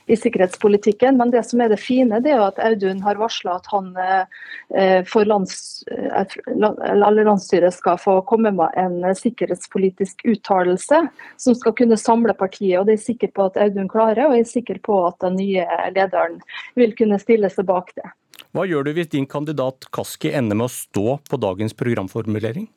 i, 0.08 0.18
sikkerhetspolitikken. 0.18 1.18
Men 1.20 1.32
det 1.32 1.46
som 1.50 1.62
er 1.62 1.72
det 1.72 1.80
fine, 1.82 2.22
det 2.24 2.34
er 2.34 2.46
at 2.48 2.62
Audun 2.64 3.04
har 3.06 3.20
varsla 3.22 3.58
at 3.60 3.70
han 3.74 3.92
eh, 4.00 5.02
for 5.10 5.28
lands, 5.28 5.84
landsstyret 5.90 7.76
skal 7.76 8.00
få 8.02 8.20
komme 8.30 8.52
med 8.56 8.80
en 8.80 9.02
sikkerhetspolitisk 9.16 10.26
uttalelse 10.28 11.04
som 11.38 11.58
skal 11.58 11.76
kunne 11.78 12.00
samle 12.00 12.36
partiet. 12.38 12.80
og 12.80 12.88
Det 12.88 12.96
er 12.96 13.00
jeg 13.00 13.08
sikker 13.14 13.36
på 13.36 13.50
at 13.50 13.60
Audun 13.60 13.92
klarer, 13.92 14.28
og 14.28 14.38
jeg 14.38 14.48
er 14.48 14.54
sikker 14.54 14.82
på 14.86 15.04
at 15.08 15.20
den 15.24 15.38
nye 15.40 15.68
lederen 15.96 16.40
vil 16.80 16.96
kunne 16.98 17.20
stille 17.22 17.52
seg 17.54 17.68
bak 17.70 17.94
det. 17.96 18.10
Hva 18.56 18.66
gjør 18.66 18.88
du 18.88 18.96
hvis 18.98 19.12
din 19.14 19.28
kandidat 19.30 19.86
Kaski 19.94 20.34
ender 20.34 20.58
med 20.58 20.70
å 20.70 20.74
stå 20.74 21.20
på 21.30 21.42
dagens 21.42 21.76
programformulering? 21.78 22.70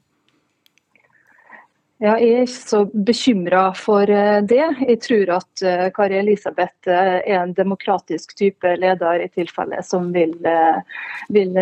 Ja, 2.03 2.17
jeg 2.19 2.33
er 2.35 2.49
ikke 2.49 2.63
så 2.67 2.79
bekymra 3.07 3.61
for 3.79 4.11
eh, 4.11 4.41
det. 4.51 4.65
Jeg 4.89 4.99
tror 5.05 5.31
at 5.37 5.63
eh, 5.63 5.85
Kari 5.95 6.17
Elisabeth 6.19 6.91
eh, 6.91 7.21
er 7.21 7.37
en 7.45 7.53
demokratisk 7.55 8.35
type 8.39 8.73
leder 8.83 9.23
i 9.23 9.29
tilfelle 9.31 9.79
som 9.87 10.09
vil, 10.15 10.35
vil 11.31 11.61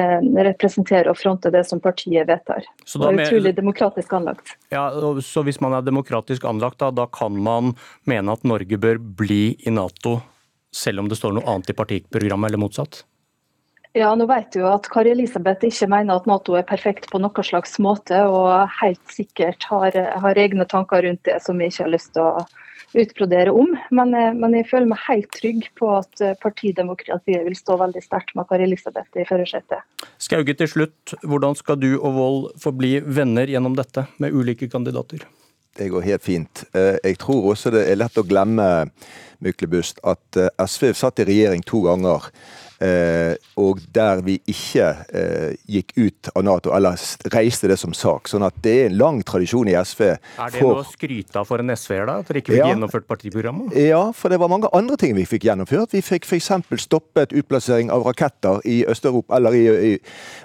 representere 0.49 1.13
og 1.13 1.21
fronte 1.21 1.53
det 1.53 1.67
som 1.69 1.83
partiet 1.85 2.31
vedtar. 2.31 2.65
Så 2.89 3.03
da, 3.03 3.11
og 3.11 3.21
utrolig 3.21 3.53
demokratisk 3.59 4.17
anlagt. 4.17 4.57
Ja, 4.73 4.89
så 5.21 5.45
Hvis 5.45 5.61
man 5.61 5.77
er 5.77 5.85
demokratisk 5.85 6.49
anlagt, 6.49 6.81
da, 6.81 6.89
da 6.89 7.05
kan 7.13 7.37
man 7.37 7.75
mene 8.09 8.33
at 8.33 8.47
Norge 8.49 8.81
bør 8.81 8.97
bli 8.97 9.59
i 9.61 9.77
Nato, 9.77 10.23
selv 10.73 11.05
om 11.05 11.13
det 11.13 11.21
står 11.21 11.37
noe 11.37 11.53
annet 11.53 11.75
i 11.75 11.77
partiprogrammet, 11.77 12.49
eller 12.49 12.65
motsatt? 12.65 13.03
Ja, 13.99 14.13
nå 14.15 14.27
vet 14.31 14.53
du 14.55 14.61
jo 14.61 14.69
at 14.71 14.87
Kari 14.93 15.11
Elisabeth 15.17 15.67
ikke 15.67 15.89
mener 15.91 16.21
at 16.21 16.27
Nato 16.31 16.55
er 16.55 16.67
perfekt 16.67 17.09
på 17.11 17.19
noen 17.19 17.47
slags 17.47 17.75
måte, 17.83 18.21
og 18.23 18.71
helt 18.79 19.03
sikkert 19.11 19.67
har, 19.67 19.97
har 20.23 20.39
egne 20.39 20.67
tanker 20.71 21.03
rundt 21.03 21.25
det 21.27 21.41
som 21.43 21.59
vi 21.59 21.67
ikke 21.71 21.89
har 21.89 21.91
lyst 21.97 22.13
til 22.15 22.23
å 22.23 22.45
utbrodere 23.01 23.55
om. 23.55 23.75
Men, 23.91 24.15
men, 24.39 24.55
jeg 24.55 24.69
føler 24.71 24.93
meg 24.93 25.03
helt 25.09 25.31
trygg 25.35 25.67
på 25.79 25.91
at 25.97 26.23
partidemokratiet 26.43 27.43
vil 27.49 27.59
stå 27.59 27.81
veldig 27.83 28.05
sterkt 28.05 28.33
med 28.39 28.47
Kari 28.51 28.69
Elisabeth 28.69 29.19
i 29.19 29.27
førersetet. 29.27 29.83
Skauge 30.23 30.55
til 30.63 30.71
slutt, 30.71 31.17
hvordan 31.27 31.59
skal 31.59 31.83
du 31.83 31.91
og 31.97 32.15
Wold 32.15 32.49
forbli 32.63 32.97
venner 33.03 33.51
gjennom 33.51 33.75
dette, 33.79 34.07
med 34.23 34.39
ulike 34.39 34.71
kandidater? 34.71 35.27
Det 35.79 35.91
går 35.91 36.07
helt 36.07 36.23
fint. 36.23 36.63
Eh, 36.79 36.95
jeg 37.03 37.19
tror 37.23 37.53
også 37.57 37.75
det 37.75 37.89
er 37.91 37.99
lett 37.99 38.19
å 38.19 38.27
glemme 38.27 38.71
Myklebust, 39.43 40.03
at 40.07 40.39
eh, 40.39 40.51
SV 40.63 40.93
satt 40.99 41.23
i 41.23 41.31
regjering 41.31 41.63
to 41.67 41.83
ganger 41.87 42.31
Eh, 42.31 42.70
og 43.61 43.81
der 43.93 44.23
vi 44.25 44.39
ikke 44.49 44.87
eh, 45.13 45.57
gikk 45.69 45.93
ut 45.99 46.31
av 46.33 46.45
Nato, 46.47 46.73
eller 46.73 46.97
reiste 47.35 47.69
det 47.69 47.77
som 47.81 47.93
sak. 47.97 48.31
Sånn 48.31 48.45
at 48.47 48.57
det 48.65 48.73
er 48.73 48.89
en 48.89 48.97
lang 49.01 49.21
tradisjon 49.27 49.69
i 49.69 49.77
SV. 49.77 50.03
Er 50.15 50.55
det 50.55 50.63
noe 50.65 50.81
å 50.81 50.87
skryte 50.89 51.43
av 51.43 51.49
for 51.49 51.61
en 51.61 51.75
SV-er, 51.75 52.07
da? 52.09 52.17
At 52.23 52.31
dere 52.31 52.41
ikke 52.41 52.55
fikk 52.55 52.63
ja, 52.63 52.71
gjennomført 52.73 53.09
partiprogrammet? 53.11 53.77
Ja, 53.77 54.03
for 54.17 54.33
det 54.33 54.41
var 54.41 54.53
mange 54.53 54.71
andre 54.77 54.97
ting 55.01 55.13
vi 55.19 55.27
fikk 55.29 55.45
gjennomført. 55.51 55.93
Vi 55.97 56.03
fikk 56.05 56.29
f.eks. 56.29 56.51
stoppet 56.87 57.37
utplassering 57.37 57.93
av 57.93 58.07
raketter 58.09 58.65
i 58.65 58.81
Øst-Europa, 58.89 59.37
eller 59.37 59.57
i, 59.59 59.65
i, 59.93 59.95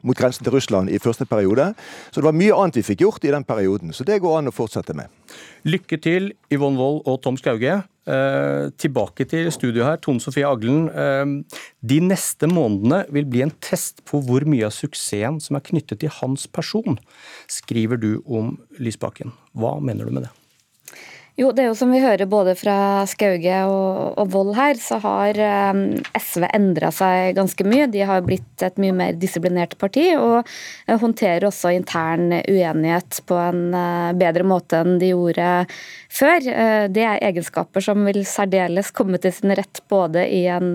mot 0.04 0.18
grensen 0.20 0.44
til 0.44 0.58
Russland 0.58 0.92
i 0.92 1.00
første 1.00 1.28
periode. 1.30 1.72
Så 2.12 2.20
det 2.20 2.28
var 2.28 2.36
mye 2.36 2.60
annet 2.60 2.82
vi 2.82 2.88
fikk 2.92 3.06
gjort 3.08 3.28
i 3.28 3.34
den 3.34 3.48
perioden. 3.48 3.96
Så 3.96 4.04
det 4.08 4.20
går 4.24 4.42
an 4.42 4.52
å 4.52 4.56
fortsette 4.56 4.96
med. 4.98 5.12
Lykke 5.66 6.04
til, 6.04 6.34
Yvonne 6.54 6.80
Wold 6.80 7.06
og 7.08 7.22
Tom 7.24 7.40
Skauge. 7.40 7.84
Eh, 8.06 8.68
tilbake 8.78 9.26
til 9.26 9.48
studio 9.50 9.82
her. 9.88 9.98
Tone 9.98 10.22
Sofie 10.22 10.46
Aglen. 10.46 10.86
Eh, 10.94 11.62
de 11.82 11.98
neste 12.06 12.46
månedene 12.46 13.02
vil 13.10 13.26
bli 13.26 13.42
en 13.42 13.54
test 13.66 14.04
på 14.06 14.22
hvor 14.28 14.46
mye 14.46 14.68
av 14.68 14.76
suksessen 14.76 15.40
som 15.42 15.58
er 15.58 15.66
knyttet 15.66 16.04
til 16.04 16.14
hans 16.20 16.46
person, 16.46 17.00
skriver 17.50 17.98
du 17.98 18.12
om 18.30 18.60
Lysbakken. 18.78 19.34
Hva 19.58 19.80
mener 19.82 20.06
du 20.06 20.14
med 20.14 20.28
det? 20.28 20.34
Jo, 21.36 21.50
det 21.52 21.66
er 21.66 21.68
jo 21.68 21.76
som 21.76 21.90
vi 21.92 22.00
hører 22.00 22.30
både 22.32 22.54
fra 22.56 23.04
Skauge 23.12 23.58
og, 23.68 24.14
og 24.22 24.30
Vold 24.32 24.54
her, 24.56 24.78
så 24.80 25.02
har 25.04 25.36
um, 25.76 25.82
SV 26.16 26.46
endra 26.48 26.94
seg 26.96 27.34
ganske 27.36 27.66
mye. 27.68 27.90
De 27.92 28.06
har 28.08 28.24
blitt 28.24 28.64
et 28.64 28.78
mye 28.80 28.96
mer 28.96 29.18
disiplinert 29.20 29.76
parti, 29.76 30.06
og 30.16 30.48
uh, 30.48 30.94
håndterer 31.02 31.44
også 31.44 31.74
intern 31.76 32.38
uenighet 32.38 33.20
på 33.28 33.36
en 33.36 33.76
uh, 33.76 34.14
bedre 34.16 34.46
måte 34.48 34.80
enn 34.80 34.96
de 35.02 35.10
gjorde 35.12 35.50
før. 36.08 36.40
Uh, 36.40 36.86
det 36.96 37.04
er 37.04 37.28
egenskaper 37.28 37.84
som 37.84 38.08
vil 38.08 38.22
særdeles 38.24 38.94
komme 38.96 39.20
til 39.20 39.36
sin 39.36 39.52
rett 39.60 39.84
både 39.92 40.24
i 40.32 40.46
en 40.48 40.72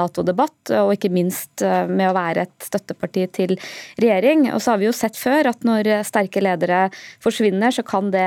Nato-debatt, 0.00 0.72
og 0.80 0.94
ikke 0.96 1.12
minst 1.12 1.60
med 1.60 2.08
å 2.08 2.16
være 2.16 2.46
et 2.46 2.64
støtteparti 2.64 3.26
til 3.36 3.52
regjering. 4.00 4.48
Og 4.54 4.64
så 4.64 4.72
har 4.72 4.80
vi 4.80 4.88
jo 4.88 4.96
sett 4.96 5.18
før 5.20 5.52
at 5.52 5.64
når 5.66 5.92
sterke 6.08 6.40
ledere 6.40 6.86
forsvinner, 7.20 7.74
så 7.74 7.84
kan 7.84 8.08
det 8.14 8.24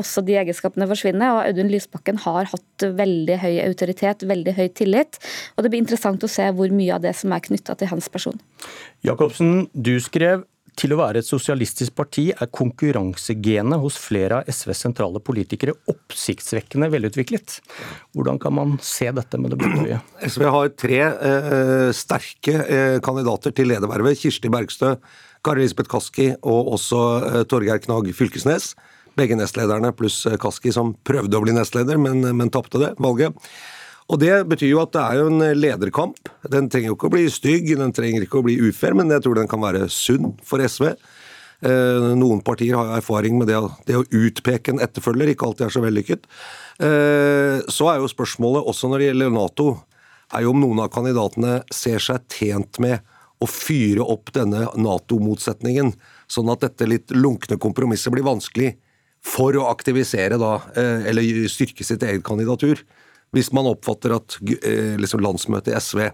også 0.00 0.24
de 0.26 0.38
egenskapene 0.42 0.63
selskapene 0.64 0.88
forsvinne. 0.88 1.28
og 1.34 1.44
Audun 1.44 1.70
Lysbakken 1.70 2.18
har 2.24 2.48
hatt 2.48 2.88
veldig 2.96 3.38
høy 3.42 3.60
autoritet, 3.66 4.24
veldig 4.24 4.54
høy 4.56 4.68
tillit. 4.72 5.18
og 5.56 5.64
Det 5.64 5.70
blir 5.70 5.82
interessant 5.82 6.22
å 6.22 6.28
se 6.28 6.50
hvor 6.52 6.70
mye 6.70 6.94
av 6.94 7.02
det 7.02 7.14
som 7.14 7.32
er 7.32 7.40
knytta 7.40 7.76
til 7.76 7.88
hans 7.88 8.08
person. 8.08 8.40
Jacobsen, 9.04 9.68
du 9.74 10.00
skrev 10.00 10.44
til 10.74 10.90
å 10.90 10.98
være 10.98 11.20
et 11.20 11.26
sosialistisk 11.26 11.94
parti 11.94 12.32
er 12.34 12.48
konkurransegenet 12.50 13.78
hos 13.78 13.94
flere 13.94 14.40
av 14.40 14.48
SVs 14.50 14.80
sentrale 14.88 15.20
politikere 15.22 15.76
oppsiktsvekkende 15.86 16.88
velutviklet. 16.90 17.60
Hvordan 18.12 18.40
kan 18.42 18.56
man 18.56 18.78
se 18.82 19.06
dette 19.14 19.38
med 19.38 19.54
det 19.54 19.60
blå 19.60 19.84
øyet? 19.84 20.02
SV 20.26 20.48
har 20.50 20.72
tre 20.74 20.98
eh, 20.98 21.92
sterke 21.94 22.56
eh, 22.64 22.98
kandidater 22.98 23.54
til 23.54 23.70
ledervervet. 23.70 24.18
Kirsti 24.18 24.50
Bergstø, 24.50 24.96
Kari 25.44 25.62
Lisbeth 25.62 25.92
Kaski 25.92 26.32
og 26.42 26.74
også 26.74 27.04
eh, 27.20 27.40
Torgeir 27.46 27.78
Knag 27.78 28.10
Fylkesnes 28.10 28.72
begge 29.18 29.38
nestlederne 29.38 29.92
pluss 29.96 30.22
eh, 30.30 30.38
Kaski, 30.40 30.72
som 30.74 30.94
prøvde 31.06 31.38
å 31.38 31.44
bli 31.44 31.54
nestleder, 31.56 32.00
men, 32.00 32.24
men 32.36 32.52
tapte 32.52 32.82
det 32.82 32.94
valget. 33.02 33.36
Og 34.12 34.20
Det 34.20 34.32
betyr 34.50 34.74
jo 34.74 34.82
at 34.82 34.92
det 34.92 35.02
er 35.02 35.20
jo 35.22 35.28
en 35.30 35.44
lederkamp. 35.56 36.28
Den 36.52 36.68
trenger 36.68 36.90
jo 36.90 36.96
ikke 36.98 37.08
å 37.08 37.14
bli 37.14 37.24
stygg, 37.32 37.70
den 37.80 37.94
trenger 37.96 38.26
ikke 38.26 38.42
å 38.42 38.44
bli 38.44 38.58
ufair, 38.66 38.96
men 38.96 39.12
jeg 39.14 39.24
tror 39.24 39.38
den 39.38 39.48
kan 39.48 39.62
være 39.64 39.88
sunn 39.92 40.34
for 40.44 40.60
SV. 40.60 40.90
Eh, 41.64 42.10
noen 42.18 42.42
partier 42.44 42.76
har 42.76 42.98
erfaring 42.98 43.38
med 43.40 43.48
det, 43.48 43.56
det, 43.88 43.96
å 43.96 44.04
utpeke 44.04 44.74
en 44.74 44.82
etterfølger, 44.84 45.32
ikke 45.32 45.48
alltid 45.48 45.68
er 45.68 45.72
så 45.72 45.84
vellykket. 45.84 46.28
Eh, 46.84 47.64
så 47.72 47.88
er 47.88 48.02
jo 48.02 48.12
spørsmålet, 48.12 48.66
også 48.68 48.90
når 48.92 49.00
det 49.00 49.08
gjelder 49.08 49.32
Nato, 49.32 49.68
er 50.34 50.44
jo 50.44 50.52
om 50.52 50.60
noen 50.60 50.84
av 50.84 50.92
kandidatene 50.92 51.62
ser 51.72 52.02
seg 52.02 52.26
tjent 52.32 52.80
med 52.82 53.00
å 53.40 53.48
fyre 53.48 54.04
opp 54.04 54.32
denne 54.36 54.66
Nato-motsetningen, 54.76 55.94
sånn 56.28 56.52
at 56.52 56.64
dette 56.66 56.88
litt 56.88 57.14
lunkne 57.14 57.56
kompromisset 57.60 58.12
blir 58.12 58.26
vanskelig 58.26 58.74
for 59.24 59.56
å 59.56 59.68
aktivisere 59.70 60.38
da, 60.40 60.58
eh, 60.76 61.08
eller 61.10 61.48
styrke 61.48 61.86
sitt 61.86 62.04
eget 62.04 62.24
kandidatur. 62.26 62.82
Hvis 63.34 63.50
man 63.56 63.66
oppfatter 63.66 64.14
at 64.14 64.38
eh, 64.60 64.94
liksom 65.00 65.22
landsmøtet 65.24 65.72
i 65.72 65.78
SV 65.80 66.08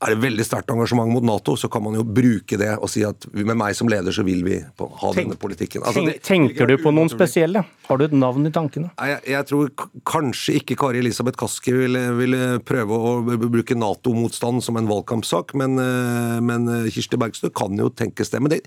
er 0.00 0.14
det 0.14 0.22
veldig 0.22 0.44
sterkt 0.46 0.70
engasjement 0.72 1.10
mot 1.12 1.24
Nato, 1.28 1.52
så 1.60 1.68
kan 1.68 1.82
man 1.84 1.98
jo 1.98 2.02
bruke 2.08 2.56
det 2.56 2.70
og 2.78 2.88
si 2.88 3.02
at 3.04 3.26
med 3.36 3.58
meg 3.60 3.74
som 3.76 3.88
leder 3.90 4.14
så 4.16 4.24
vil 4.24 4.40
vi 4.46 4.56
ha 4.56 5.10
denne 5.12 5.36
politikken. 5.36 5.84
Altså, 5.84 6.06
det, 6.06 6.22
tenker 6.24 6.70
du 6.70 6.78
på 6.80 6.92
noen 6.96 7.12
spesielle? 7.12 7.66
Har 7.84 8.00
du 8.00 8.06
et 8.06 8.14
navn 8.16 8.48
i 8.48 8.52
tankene? 8.54 8.88
Jeg, 8.96 9.20
jeg 9.34 9.48
tror 9.50 9.68
kanskje 10.08 10.56
ikke 10.62 10.78
Kari 10.80 11.02
Elisabeth 11.02 11.36
Kaski 11.40 11.76
ville, 11.76 12.06
ville 12.16 12.48
prøve 12.64 12.96
å 12.96 13.12
bruke 13.44 13.76
Nato-motstand 13.76 14.64
som 14.64 14.80
en 14.80 14.88
valgkampsak, 14.88 15.52
men, 15.60 15.76
eh, 15.84 16.40
men 16.48 16.64
Kirsti 16.88 17.20
Bergstø 17.20 17.52
kan 17.52 17.76
jo 17.76 17.92
tenkes 17.92 18.32
det. 18.32 18.40
Men 18.40 18.56
det, 18.56 18.62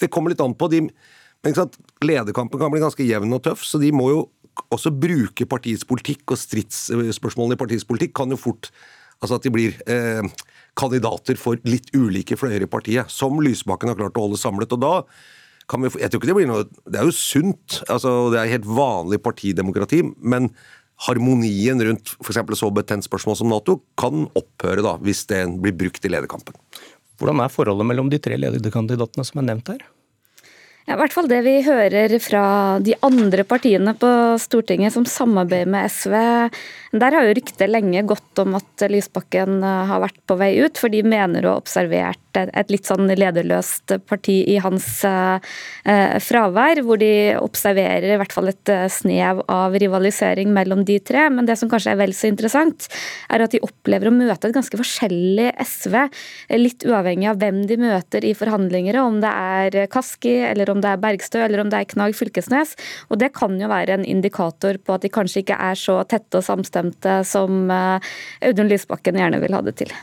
det 0.00 0.08
kommer 0.14 0.32
litt 0.32 0.44
an 0.44 0.56
på. 0.56 0.72
de 0.72 0.86
men 1.44 1.54
Lederkampen 2.04 2.60
kan 2.60 2.72
bli 2.72 2.82
ganske 2.82 3.06
jevn 3.06 3.34
og 3.36 3.42
tøff, 3.46 3.64
så 3.66 3.80
de 3.80 3.92
må 3.94 4.10
jo 4.10 4.20
også 4.74 4.90
bruke 4.90 5.46
partiets 5.48 5.86
politikk, 5.86 6.24
og 6.34 6.40
stridsspørsmålene 6.40 7.54
i 7.54 7.60
partiets 7.60 7.86
politikk 7.88 8.16
kan 8.18 8.34
jo 8.34 8.40
fort 8.40 8.72
Altså 9.18 9.34
at 9.34 9.42
de 9.42 9.50
blir 9.50 9.74
eh, 9.90 10.22
kandidater 10.78 11.34
for 11.40 11.58
litt 11.66 11.88
ulike 11.90 12.36
fløyer 12.38 12.62
i 12.62 12.70
partiet, 12.70 13.10
som 13.10 13.40
Lysbakken 13.42 13.90
har 13.90 13.98
klart 13.98 14.20
å 14.20 14.28
holde 14.28 14.38
samlet. 14.38 14.70
og 14.76 14.78
da 14.84 14.92
kan 15.68 15.82
vi, 15.82 15.90
jeg 16.00 16.12
tror 16.12 16.22
ikke 16.22 16.28
Det 16.30 16.36
blir 16.38 16.46
noe, 16.46 16.66
det 16.86 17.00
er 17.00 17.08
jo 17.08 17.16
sunt, 17.16 17.80
altså 17.90 18.30
det 18.30 18.38
er 18.40 18.52
helt 18.54 18.68
vanlig 18.78 19.18
partidemokrati, 19.26 20.04
men 20.22 20.52
harmonien 21.08 21.82
rundt 21.82 22.14
f.eks. 22.22 22.40
så 22.58 22.70
betent 22.74 23.06
spørsmål 23.06 23.36
som 23.38 23.50
Nato 23.50 23.80
kan 24.00 24.26
opphøre 24.38 24.86
da, 24.86 24.96
hvis 25.02 25.26
det 25.30 25.44
blir 25.58 25.76
brukt 25.82 26.06
i 26.06 26.14
lederkampen. 26.14 26.56
Hvordan 27.18 27.42
er 27.42 27.52
forholdet 27.52 27.90
mellom 27.90 28.10
de 28.10 28.22
tre 28.22 28.38
lederkandidatene 28.38 29.26
som 29.26 29.42
er 29.42 29.50
nevnt 29.50 29.74
her? 29.74 29.82
Ja, 30.88 30.94
I 30.96 31.02
hvert 31.02 31.12
fall 31.12 31.26
det 31.28 31.42
vi 31.44 31.58
hører 31.66 32.14
fra 32.24 32.42
de 32.80 32.94
andre 33.04 33.44
partiene 33.44 33.92
på 33.92 34.08
Stortinget 34.40 34.94
som 34.94 35.04
samarbeider 35.04 35.68
med 35.68 35.84
SV. 35.92 36.14
Der 36.96 37.12
har 37.12 37.26
jo 37.26 37.34
ryktet 37.36 37.68
lenge 37.68 38.00
gått 38.08 38.40
om 38.40 38.54
at 38.56 38.84
Lysbakken 38.88 39.58
eh, 39.60 39.82
har 39.90 40.00
vært 40.00 40.22
på 40.24 40.38
vei 40.40 40.54
ut, 40.62 40.80
for 40.80 40.88
de 40.88 41.02
mener 41.04 41.44
å 41.44 41.52
ha 41.52 41.60
observert 41.60 42.22
et 42.38 42.70
litt 42.70 42.86
sånn 42.86 43.10
lederløst 43.10 43.92
parti 44.08 44.38
i 44.48 44.56
hans 44.62 44.86
eh, 45.04 45.44
eh, 45.84 46.16
fravær, 46.22 46.80
hvor 46.86 47.00
de 47.00 47.36
observerer 47.36 48.14
i 48.14 48.16
hvert 48.20 48.32
fall 48.32 48.48
et 48.52 48.72
snev 48.94 49.42
av 49.52 49.76
rivalisering 49.76 50.54
mellom 50.54 50.86
de 50.88 50.96
tre. 51.04 51.26
Men 51.34 51.50
det 51.50 51.58
som 51.60 51.68
kanskje 51.68 51.92
er 51.92 52.00
vel 52.00 52.16
så 52.16 52.30
interessant, 52.30 52.88
er 53.28 53.44
at 53.44 53.52
de 53.52 53.60
opplever 53.66 54.08
å 54.08 54.14
møte 54.14 54.48
et 54.48 54.56
ganske 54.56 54.80
forskjellig 54.80 55.50
SV, 55.66 55.98
litt 56.56 56.88
uavhengig 56.88 57.28
av 57.28 57.42
hvem 57.42 57.60
de 57.68 57.80
møter 57.84 58.24
i 58.24 58.32
forhandlinger, 58.38 58.96
om 59.02 59.20
det 59.20 59.34
er 59.34 59.80
Kaski 59.92 60.38
eller 60.48 60.72
om 60.72 60.77
om 60.78 60.84
det 60.84 60.94
er 60.94 61.02
Bergstø 61.02 61.42
eller 61.44 61.64
om 61.64 61.72
det 61.72 61.82
er 61.82 61.90
Knag 61.90 62.16
Fylkesnes. 62.16 62.76
Og 63.10 63.20
det 63.20 63.32
kan 63.36 63.58
jo 63.60 63.70
være 63.70 63.98
en 63.98 64.06
indikator 64.06 64.80
på 64.80 64.96
at 64.96 65.04
de 65.04 65.12
kanskje 65.12 65.42
ikke 65.44 65.58
er 65.58 65.78
så 65.78 66.00
tette 66.08 66.40
og 66.40 66.46
samstemte 66.46 67.20
som 67.28 67.66
eh, 67.74 68.12
Audun 68.48 68.70
Lysbakken 68.70 69.18
gjerne 69.18 69.42
vil 69.42 69.58
ha 69.58 69.64
det 69.66 69.78
til. 69.82 69.94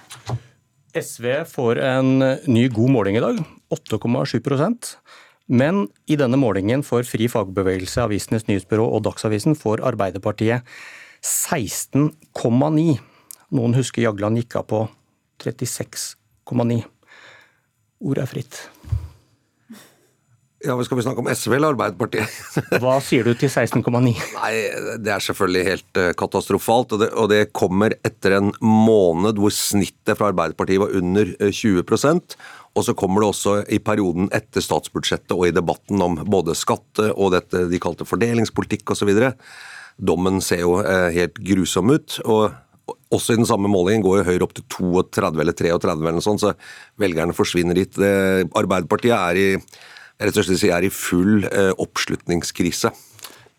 SV 0.95 1.31
får 1.51 1.79
en 1.83 2.11
ny 2.47 2.69
god 2.71 2.91
måling 2.93 3.17
i 3.19 3.23
dag, 3.23 3.39
8,7% 3.75 4.95
men 5.45 5.85
i 6.09 6.17
denne 6.17 6.39
målingen 6.41 6.81
for 6.85 7.05
Fri 7.05 7.27
fagbevegelse, 7.29 8.01
Avisenes 8.01 8.47
Nyhetsbyrå 8.49 8.85
og 8.89 9.03
Dagsavisen 9.05 9.53
får 9.57 9.83
Arbeiderpartiet 9.85 10.65
16,9. 11.21 12.97
Noen 13.53 13.77
husker 13.77 14.07
Jagland 14.07 14.41
gikk 14.41 14.57
av 14.57 14.69
på 14.71 14.81
36,9. 15.45 16.81
Ordet 18.05 18.25
er 18.25 18.31
fritt. 18.31 18.63
Ja, 20.65 20.75
Skal 20.83 20.97
vi 20.97 21.03
snakke 21.05 21.21
om 21.21 21.29
SV 21.29 21.53
eller 21.53 21.73
Arbeiderpartiet? 21.75 22.31
Hva 22.81 22.97
sier 23.03 23.27
du 23.27 23.35
til 23.37 23.51
16,9? 23.51 23.85
Nei, 23.93 24.53
Det 25.03 25.13
er 25.13 25.23
selvfølgelig 25.23 25.65
helt 25.67 26.01
eh, 26.01 26.11
katastrofalt. 26.17 26.95
Og 26.95 27.03
det, 27.03 27.11
og 27.13 27.29
det, 27.29 27.41
kommer 27.55 27.93
etter 28.07 28.39
en 28.39 28.51
måned 28.65 29.37
hvor 29.41 29.53
snittet 29.53 30.17
fra 30.17 30.31
Arbeiderpartiet 30.33 30.81
var 30.81 30.95
under 30.97 31.35
20 31.45 31.83
eh, 31.85 32.19
og 32.75 32.83
så 32.83 32.97
kommer 32.97 33.21
det 33.21 33.29
også 33.29 33.55
i 33.71 33.79
perioden 33.79 34.27
etter 34.35 34.63
statsbudsjettet 34.63 35.31
og 35.37 35.45
i 35.47 35.53
debatten 35.55 36.01
om 36.03 36.17
både 36.27 36.57
skatte 36.57 37.11
og 37.13 37.31
dette 37.37 37.67
de 37.71 37.79
kalte 37.79 38.07
fordelingspolitikk 38.07 38.91
osv. 38.91 39.13
Dommen 39.95 40.41
ser 40.43 40.65
jo 40.65 40.79
eh, 40.81 41.11
helt 41.15 41.39
grusom 41.39 41.93
ut. 41.93 42.19
og 42.25 42.61
også 43.15 43.33
i 43.33 43.37
den 43.39 43.47
samme 43.49 43.69
målingen 43.71 44.03
går 44.05 44.19
jo 44.19 44.25
Høyre 44.27 44.45
opp 44.45 44.53
til 44.57 44.65
32 44.69 45.41
eller 45.41 45.55
33 45.57 45.93
eller 46.09 46.21
sånt, 46.21 46.43
så 46.43 46.51
velgerne 47.01 47.33
forsvinner 47.33 47.77
dit. 47.77 47.97
Arbeiderpartiet 47.97 49.15
er 49.15 49.39
i 49.39 49.47
rett 50.21 50.39
og 50.39 50.47
slett 50.47 50.63
er 50.69 50.87
i 50.87 50.93
full 50.93 51.47
eh, 51.49 51.71
oppslutningskrise. 51.81 52.91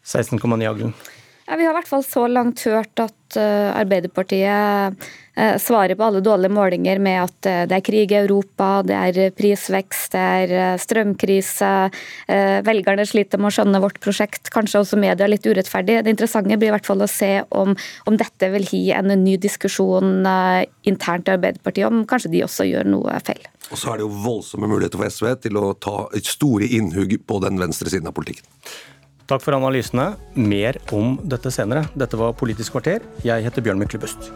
16,9 0.07 0.69
Aglen. 0.69 0.95
Ja, 1.47 1.55
vi 1.57 1.63
har 1.63 1.77
i 1.77 1.79
hvert 1.79 1.89
fall 1.89 2.03
så 2.03 2.25
langt 2.27 2.65
hørt 2.67 2.99
at 2.99 3.37
uh, 3.39 3.71
Arbeiderpartiet 3.79 4.97
uh, 4.99 5.57
svarer 5.63 5.95
på 5.95 6.03
alle 6.09 6.23
dårlige 6.25 6.51
målinger 6.51 6.99
med 6.99 7.21
at 7.23 7.47
uh, 7.47 7.61
det 7.71 7.77
er 7.77 7.85
krig 7.87 8.11
i 8.11 8.19
Europa, 8.19 8.81
det 8.83 8.97
er 8.99 9.35
prisvekst, 9.37 10.17
det 10.17 10.25
er 10.41 10.83
strømkrise. 10.83 11.71
velgerne 12.67 13.07
sliter 13.07 13.39
med 13.39 13.53
å 13.53 13.55
skjønne 13.55 13.83
vårt 13.85 14.01
prosjekt. 14.03 14.51
Kanskje 14.51 14.83
også 14.83 14.99
media 14.99 15.29
litt 15.31 15.47
urettferdig. 15.47 16.01
Det 16.03 16.17
interessante 16.17 16.59
blir 16.59 16.73
i 16.73 16.75
hvert 16.75 16.89
fall 16.89 17.07
å 17.07 17.11
se 17.11 17.31
om, 17.55 17.77
om 18.11 18.19
dette 18.19 18.51
vil 18.57 18.67
gi 18.67 18.83
en 18.97 19.15
ny 19.23 19.37
diskusjon 19.39 20.27
internt 20.83 21.31
i 21.31 21.37
Arbeiderpartiet, 21.37 21.87
om 21.87 22.03
kanskje 22.11 22.33
de 22.35 22.43
også 22.49 22.67
gjør 22.67 22.91
noe 22.91 23.21
feil. 23.27 23.47
Og 23.71 23.79
så 23.79 23.93
er 23.93 23.99
det 23.99 24.07
jo 24.07 24.19
voldsomme 24.27 24.69
muligheter 24.71 24.99
for 24.99 25.11
SV 25.11 25.31
til 25.47 25.63
å 25.63 25.73
ta 25.79 25.97
et 26.15 26.27
store 26.27 26.67
innhugg 26.67 27.19
på 27.27 27.41
den 27.43 27.59
venstre 27.63 27.91
siden 27.91 28.11
av 28.11 28.19
politikken. 28.19 28.47
Takk 29.27 29.43
for 29.43 29.57
analysene. 29.57 30.13
Mer 30.39 30.79
om 30.95 31.17
dette 31.27 31.51
senere. 31.51 31.89
Dette 31.99 32.19
var 32.21 32.37
Politisk 32.39 32.77
kvarter. 32.77 33.03
Jeg 33.27 33.43
heter 33.47 33.65
Bjørn 33.65 33.83
Myklebust. 33.83 34.31